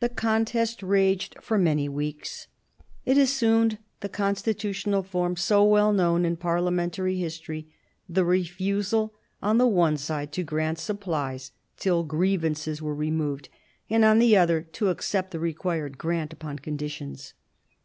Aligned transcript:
The 0.00 0.08
contest 0.08 0.82
raged 0.82 1.36
for 1.40 1.56
many 1.56 1.84
80 1.84 1.88
MARIA 1.92 1.96
THERESA 1.96 1.98
chap, 1.98 2.14
iv 2.18 2.18
weeks. 2.26 2.46
It 3.06 3.16
assumed 3.16 3.78
the 4.00 4.08
constitutional 4.08 5.02
form 5.04 5.36
so 5.36 5.62
well 5.62 5.92
known 5.92 6.24
in 6.24 6.36
parliamentary 6.36 7.16
history, 7.16 7.68
the 8.08 8.24
refusal 8.24 9.14
on 9.40 9.58
the 9.58 9.68
one 9.68 9.96
side 9.96 10.32
to 10.32 10.42
grant 10.42 10.80
supplies 10.80 11.52
till 11.76 12.02
grievances 12.02 12.82
were 12.82 12.92
removed, 12.92 13.48
and 13.88 14.04
on 14.04 14.18
the 14.18 14.36
other 14.36 14.62
to 14.62 14.88
accept 14.88 15.30
the 15.30 15.38
required 15.38 15.96
grant 15.96 16.32
upon 16.32 16.58
conditions. 16.58 17.34